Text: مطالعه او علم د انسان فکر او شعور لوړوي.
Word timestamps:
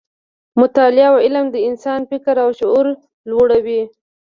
مطالعه 0.59 1.07
او 1.11 1.15
علم 1.25 1.45
د 1.51 1.57
انسان 1.69 1.99
فکر 2.09 2.35
او 2.45 2.49
شعور 2.59 2.85
لوړوي. 3.29 3.81